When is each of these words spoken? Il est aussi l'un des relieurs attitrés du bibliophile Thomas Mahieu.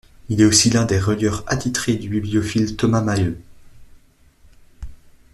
Il 0.29 0.41
est 0.41 0.45
aussi 0.45 0.71
l'un 0.71 0.85
des 0.85 0.99
relieurs 0.99 1.43
attitrés 1.45 1.93
du 1.95 2.09
bibliophile 2.09 2.75
Thomas 2.75 3.01
Mahieu. 3.01 3.39